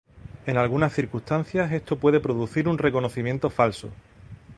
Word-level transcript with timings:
En 0.47 0.57
algunas 0.57 0.93
circunstancias 0.95 1.71
esto 1.71 1.95
puede 1.99 2.19
producir 2.19 2.67
un 2.67 2.79
reconocimiento 2.79 3.51
falso. 3.51 3.91